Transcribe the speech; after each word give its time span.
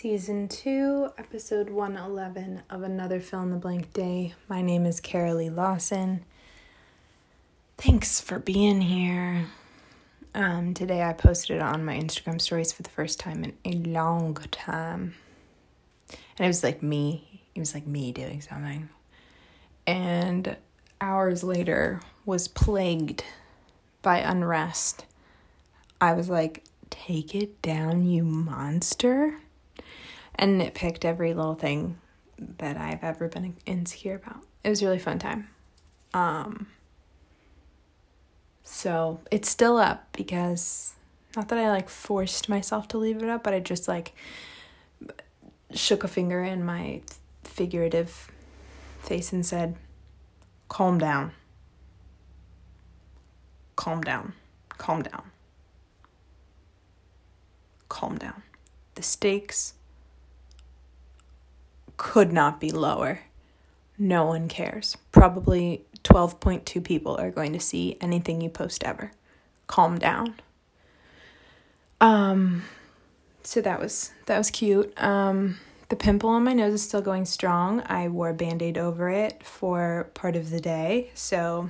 Season 0.00 0.48
2, 0.48 1.10
Episode 1.18 1.68
111 1.68 2.62
of 2.70 2.82
Another 2.82 3.20
Fill 3.20 3.42
in 3.42 3.50
the 3.50 3.58
Blank 3.58 3.92
Day. 3.92 4.32
My 4.48 4.62
name 4.62 4.86
is 4.86 4.98
Carolee 4.98 5.54
Lawson. 5.54 6.24
Thanks 7.76 8.18
for 8.18 8.38
being 8.38 8.80
here. 8.80 9.48
Um, 10.34 10.72
today 10.72 11.02
I 11.02 11.12
posted 11.12 11.60
on 11.60 11.84
my 11.84 11.98
Instagram 11.98 12.40
stories 12.40 12.72
for 12.72 12.82
the 12.82 12.88
first 12.88 13.20
time 13.20 13.44
in 13.44 13.52
a 13.62 13.76
long 13.90 14.36
time. 14.50 15.16
And 16.38 16.46
it 16.46 16.48
was 16.48 16.64
like 16.64 16.82
me. 16.82 17.42
It 17.54 17.58
was 17.58 17.74
like 17.74 17.86
me 17.86 18.10
doing 18.10 18.40
something. 18.40 18.88
And 19.86 20.56
hours 20.98 21.44
later 21.44 22.00
was 22.24 22.48
plagued 22.48 23.22
by 24.00 24.20
unrest. 24.20 25.04
I 26.00 26.14
was 26.14 26.30
like, 26.30 26.64
take 26.88 27.34
it 27.34 27.60
down, 27.60 28.06
you 28.06 28.24
monster. 28.24 29.40
And 30.34 30.60
nitpicked 30.60 31.04
every 31.04 31.34
little 31.34 31.54
thing 31.54 31.98
that 32.38 32.76
I've 32.76 33.04
ever 33.04 33.28
been 33.28 33.56
insecure 33.66 34.14
about. 34.14 34.42
It 34.64 34.70
was 34.70 34.82
really 34.82 34.98
fun 34.98 35.18
time. 35.18 35.48
Um, 36.14 36.68
so 38.64 39.20
it's 39.30 39.48
still 39.48 39.76
up 39.76 40.08
because 40.12 40.94
not 41.36 41.48
that 41.48 41.58
I 41.58 41.70
like 41.70 41.88
forced 41.88 42.48
myself 42.48 42.88
to 42.88 42.98
leave 42.98 43.22
it 43.22 43.28
up, 43.28 43.44
but 43.44 43.52
I 43.54 43.60
just 43.60 43.86
like 43.86 44.14
shook 45.72 46.02
a 46.02 46.08
finger 46.08 46.42
in 46.42 46.64
my 46.64 47.02
figurative 47.44 48.30
face 49.00 49.32
and 49.32 49.44
said, 49.44 49.76
calm 50.68 50.98
down. 50.98 51.32
Calm 53.76 54.00
down. 54.00 54.32
Calm 54.78 55.02
down 55.02 55.30
calm 57.90 58.16
down. 58.16 58.42
The 58.94 59.02
stakes 59.02 59.74
could 62.00 62.32
not 62.32 62.58
be 62.58 62.70
lower. 62.70 63.20
No 63.98 64.24
one 64.24 64.48
cares. 64.48 64.96
Probably 65.12 65.84
12.2 66.02 66.82
people 66.82 67.14
are 67.20 67.30
going 67.30 67.52
to 67.52 67.60
see 67.60 67.98
anything 68.00 68.40
you 68.40 68.48
post 68.48 68.82
ever. 68.84 69.12
Calm 69.66 69.98
down. 69.98 70.40
Um 72.00 72.62
so 73.42 73.60
that 73.60 73.78
was 73.78 74.12
that 74.24 74.38
was 74.38 74.48
cute. 74.48 74.90
Um 74.96 75.58
the 75.90 75.96
pimple 75.96 76.30
on 76.30 76.42
my 76.42 76.54
nose 76.54 76.72
is 76.72 76.82
still 76.82 77.02
going 77.02 77.26
strong. 77.26 77.82
I 77.84 78.08
wore 78.08 78.30
a 78.30 78.34
band-aid 78.34 78.78
over 78.78 79.10
it 79.10 79.44
for 79.44 80.08
part 80.14 80.36
of 80.36 80.48
the 80.48 80.60
day. 80.60 81.10
So 81.12 81.68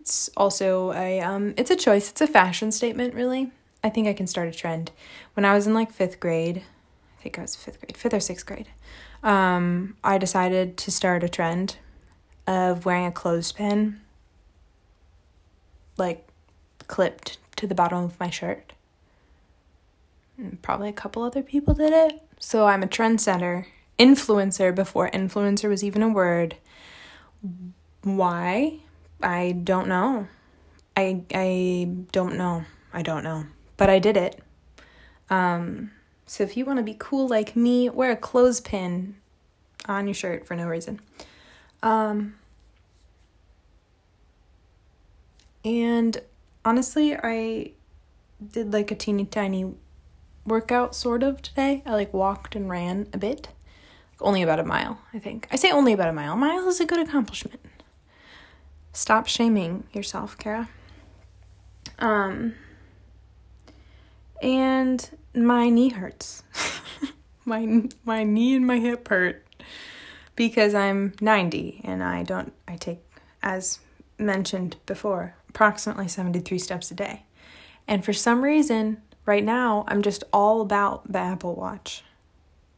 it's 0.00 0.28
also 0.36 0.92
a 0.92 1.20
um 1.20 1.54
it's 1.56 1.70
a 1.70 1.76
choice. 1.76 2.10
It's 2.10 2.20
a 2.20 2.26
fashion 2.26 2.72
statement 2.72 3.14
really. 3.14 3.52
I 3.82 3.88
think 3.88 4.06
I 4.06 4.12
can 4.12 4.26
start 4.26 4.48
a 4.48 4.52
trend. 4.52 4.90
When 5.32 5.46
I 5.46 5.54
was 5.54 5.66
in 5.66 5.72
like 5.72 5.90
fifth 5.90 6.20
grade, 6.20 6.62
I 7.20 7.22
think 7.22 7.38
I 7.38 7.42
was 7.42 7.54
fifth 7.54 7.80
grade, 7.80 7.96
fifth 7.96 8.14
or 8.14 8.20
sixth 8.20 8.46
grade, 8.46 8.68
um, 9.22 9.96
I 10.02 10.16
decided 10.16 10.78
to 10.78 10.90
start 10.90 11.22
a 11.22 11.28
trend 11.28 11.76
of 12.46 12.86
wearing 12.86 13.06
a 13.06 13.12
clothespin 13.12 14.00
like 15.98 16.26
clipped 16.86 17.36
to 17.56 17.66
the 17.66 17.74
bottom 17.74 18.02
of 18.02 18.18
my 18.18 18.30
shirt. 18.30 18.72
And 20.38 20.60
probably 20.62 20.88
a 20.88 20.94
couple 20.94 21.22
other 21.22 21.42
people 21.42 21.74
did 21.74 21.92
it. 21.92 22.22
So 22.38 22.66
I'm 22.66 22.82
a 22.82 22.86
trendsetter, 22.86 23.66
influencer 23.98 24.74
before 24.74 25.10
influencer 25.10 25.68
was 25.68 25.84
even 25.84 26.02
a 26.02 26.08
word. 26.08 26.56
Why? 28.02 28.78
I 29.22 29.52
don't 29.52 29.88
know. 29.88 30.26
I 30.96 31.22
I 31.34 31.90
don't 32.12 32.38
know. 32.38 32.64
I 32.94 33.02
don't 33.02 33.22
know 33.22 33.44
but 33.80 33.88
I 33.88 33.98
did 33.98 34.18
it. 34.18 34.38
Um, 35.30 35.90
so 36.30 36.44
if 36.44 36.56
you 36.56 36.64
want 36.64 36.76
to 36.76 36.84
be 36.84 36.94
cool 36.96 37.26
like 37.26 37.56
me, 37.56 37.88
wear 37.88 38.12
a 38.12 38.16
clothespin 38.16 39.16
on 39.86 40.06
your 40.06 40.14
shirt 40.14 40.46
for 40.46 40.54
no 40.54 40.68
reason. 40.68 41.00
Um, 41.82 42.36
and 45.64 46.22
honestly, 46.64 47.16
I 47.16 47.72
did 48.52 48.72
like 48.72 48.92
a 48.92 48.94
teeny 48.94 49.24
tiny 49.24 49.74
workout 50.46 50.94
sort 50.94 51.24
of 51.24 51.42
today. 51.42 51.82
I 51.84 51.94
like 51.94 52.14
walked 52.14 52.54
and 52.54 52.70
ran 52.70 53.08
a 53.12 53.18
bit. 53.18 53.48
Only 54.20 54.42
about 54.42 54.60
a 54.60 54.64
mile, 54.64 55.00
I 55.12 55.18
think. 55.18 55.48
I 55.50 55.56
say 55.56 55.72
only 55.72 55.92
about 55.92 56.10
a 56.10 56.12
mile. 56.12 56.34
A 56.34 56.36
mile 56.36 56.68
is 56.68 56.78
a 56.78 56.86
good 56.86 57.00
accomplishment. 57.00 57.58
Stop 58.92 59.26
shaming 59.26 59.82
yourself, 59.92 60.38
Kara. 60.38 60.68
Um, 61.98 62.54
and 64.40 65.18
my 65.34 65.68
knee 65.68 65.90
hurts. 65.90 66.42
my 67.44 67.88
my 68.04 68.24
knee 68.24 68.54
and 68.54 68.66
my 68.66 68.78
hip 68.78 69.08
hurt 69.08 69.46
because 70.36 70.74
I'm 70.74 71.12
90 71.20 71.82
and 71.84 72.02
I 72.02 72.22
don't 72.22 72.52
I 72.66 72.76
take 72.76 73.00
as 73.42 73.80
mentioned 74.18 74.76
before 74.86 75.34
approximately 75.48 76.08
73 76.08 76.58
steps 76.58 76.90
a 76.90 76.94
day. 76.94 77.24
And 77.86 78.04
for 78.04 78.12
some 78.12 78.42
reason 78.42 79.02
right 79.26 79.44
now 79.44 79.84
I'm 79.88 80.02
just 80.02 80.24
all 80.32 80.60
about 80.60 81.10
the 81.12 81.18
Apple 81.18 81.54
Watch. 81.54 82.04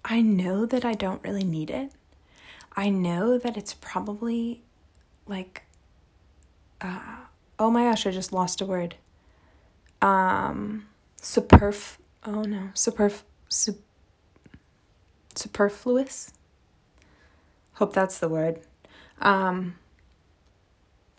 I 0.05 0.21
know 0.21 0.67
that 0.67 0.85
I 0.85 0.95
don't 0.95 1.23
really 1.23 1.45
need 1.45 1.71
it. 1.71 1.93
I 2.75 2.89
know 2.89 3.39
that 3.39 3.57
it's 3.57 3.75
probably 3.75 4.63
like 5.27 5.63
uh, 6.81 7.17
oh 7.59 7.71
my 7.71 7.85
gosh, 7.85 8.07
I 8.07 8.11
just 8.11 8.33
lost 8.33 8.61
a 8.61 8.67
word. 8.67 8.97
Um 10.01 10.87
superf 11.23 11.99
oh 12.27 12.43
no 12.43 12.71
superf 12.75 13.23
sup, 13.49 13.77
superfluous? 15.35 16.33
Hope 17.75 17.95
that's 17.95 18.19
the 18.19 18.29
word. 18.29 18.61
Um 19.21 19.77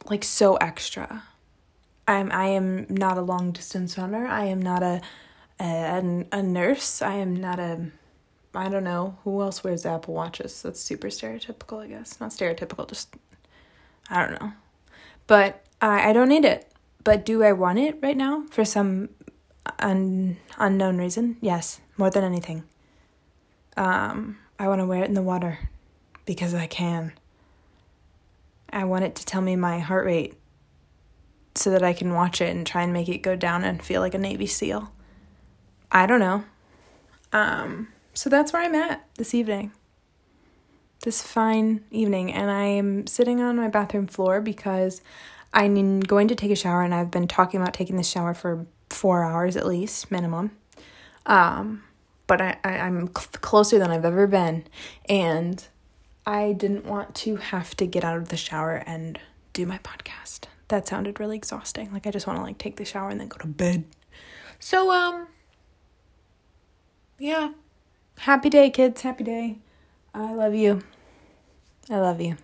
like 0.06 0.24
so 0.24 0.56
extra. 0.58 1.24
I'm 2.08 2.32
i 2.32 2.46
am 2.46 2.86
not 2.90 3.18
a 3.18 3.22
long 3.22 3.52
distance 3.52 3.98
runner. 3.98 4.28
I 4.28 4.46
am 4.46 4.62
not 4.62 4.84
a 4.84 5.02
a, 5.60 6.26
a 6.32 6.44
nurse. 6.44 7.02
I 7.02 7.16
am 7.16 7.36
not 7.36 7.60
a 7.60 7.88
i 8.54 8.70
don't 8.70 8.84
know. 8.84 9.18
Who 9.24 9.42
else 9.42 9.64
wears 9.64 9.86
apple 9.86 10.14
watches? 10.14 10.62
That's 10.62 10.82
super 10.82 11.08
stereotypical 11.08 11.82
i 11.82 11.88
guess. 11.88 12.20
Not 12.20 12.32
stereotypical 12.32 12.88
just 12.88 13.16
i 14.10 14.26
don't 14.26 14.42
know. 14.42 14.52
But 15.28 15.64
i 15.82 16.10
i 16.10 16.14
don't 16.14 16.30
need 16.30 16.46
it. 16.46 16.70
But 17.04 17.26
do 17.26 17.44
i 17.44 17.54
want 17.54 17.80
it 17.80 18.00
right 18.02 18.18
now 18.18 18.46
for 18.52 18.66
some 18.66 19.10
un- 19.80 20.38
unknown 20.58 20.98
reason, 20.98 21.38
yes, 21.42 21.80
more 21.98 22.10
than 22.10 22.24
anything. 22.24 22.64
Um, 23.78 24.38
I 24.60 24.68
want 24.68 24.80
to 24.82 24.86
wear 24.86 25.04
it 25.04 25.08
in 25.08 25.14
the 25.14 25.22
water 25.22 25.70
because 26.26 26.54
I 26.54 26.68
can. 26.68 27.14
I 28.70 28.86
want 28.86 29.04
it 29.04 29.16
to 29.16 29.26
tell 29.26 29.42
me 29.42 29.56
my 29.56 29.80
heart 29.80 30.06
rate 30.06 30.36
so 31.56 31.70
that 31.70 31.84
I 31.84 31.94
can 31.94 32.14
watch 32.14 32.42
it 32.42 32.56
and 32.56 32.66
try 32.66 32.82
and 32.82 32.94
make 32.94 33.10
it 33.10 33.20
go 33.20 33.36
down 33.36 33.64
and 33.64 33.84
feel 33.84 34.02
like 34.02 34.16
a 34.16 34.20
Navy 34.20 34.48
SEAL. 34.48 34.92
I 35.92 36.06
don't 36.06 36.20
know. 36.20 36.44
Um, 37.32 37.90
so 38.14 38.30
that's 38.30 38.54
where 38.54 38.64
I'm 38.64 38.76
at 38.76 39.06
this 39.18 39.34
evening. 39.34 39.72
This 41.04 41.22
fine 41.22 41.84
evening, 41.92 42.32
and 42.32 42.50
I 42.50 42.64
am 42.64 43.06
sitting 43.08 43.42
on 43.42 43.58
my 43.58 43.68
bathroom 43.68 44.08
floor 44.08 44.40
because 44.40 45.02
I'm 45.54 46.00
going 46.00 46.30
to 46.30 46.36
take 46.36 46.52
a 46.52 46.56
shower, 46.56 46.82
and 46.82 46.96
I've 46.96 47.12
been 47.12 47.28
talking 47.28 47.62
about 47.62 47.74
taking 47.74 47.98
the 47.98 48.04
shower 48.04 48.34
for 48.34 48.66
four 48.94 49.24
hours 49.24 49.56
at 49.56 49.66
least, 49.66 50.12
minimum. 50.12 50.52
Um, 51.26 51.84
but 52.28 52.42
I, 52.42 52.58
I, 52.64 52.88
am 52.88 53.08
cl- 53.08 53.30
closer 53.42 53.80
than 53.80 53.92
I've 53.92 54.06
ever 54.06 54.28
been. 54.28 54.66
And 55.08 55.66
I 56.26 56.54
didn't 56.54 56.86
want 56.86 57.16
to 57.16 57.36
have 57.38 57.76
to 57.78 57.86
get 57.86 58.04
out 58.04 58.18
of 58.18 58.30
the 58.30 58.38
shower 58.38 58.84
and 58.86 59.20
do 59.52 59.66
my 59.66 59.78
podcast. 59.80 60.46
That 60.70 60.88
sounded 60.88 61.20
really 61.20 61.36
exhausting. 61.36 61.92
Like 61.92 62.08
I 62.08 62.12
just 62.12 62.26
want 62.26 62.40
to 62.40 62.44
like 62.44 62.58
take 62.58 62.78
the 62.78 62.86
shower 62.86 63.10
and 63.10 63.20
then 63.20 63.28
go 63.28 63.38
to 63.38 63.48
bed. 63.48 63.84
So 64.60 64.92
um 64.92 65.28
yeah. 67.20 67.52
Happy 68.20 68.50
day 68.50 68.70
kids, 68.70 69.02
happy 69.02 69.24
day. 69.24 69.58
I 70.14 70.34
love 70.34 70.56
you. 70.56 70.82
I 71.90 71.98
love 71.98 72.22
you. 72.22 72.38